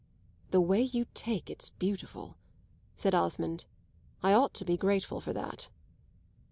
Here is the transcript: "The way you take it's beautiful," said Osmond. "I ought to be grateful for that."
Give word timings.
"The 0.49 0.59
way 0.61 0.81
you 0.81 1.05
take 1.13 1.47
it's 1.47 1.69
beautiful," 1.69 2.35
said 2.95 3.13
Osmond. 3.13 3.65
"I 4.23 4.33
ought 4.33 4.55
to 4.55 4.65
be 4.65 4.75
grateful 4.75 5.21
for 5.21 5.31
that." 5.31 5.69